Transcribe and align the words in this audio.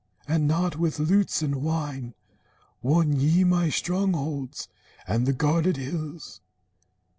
And 0.27 0.47
not 0.47 0.77
with 0.77 0.97
lutes 0.97 1.43
and 1.43 1.57
wine 1.61 2.15
Won 2.81 3.19
ye 3.19 3.43
my 3.43 3.69
strongholds 3.69 4.67
and 5.07 5.27
the 5.27 5.31
guarded 5.33 5.77
hills. 5.77 6.41